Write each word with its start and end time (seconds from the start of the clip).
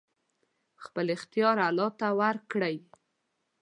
خپل 0.83 1.05
اختيار 1.15 1.57
الله 1.67 1.89
ته 1.99 2.07
ورکړئ! 2.19 2.75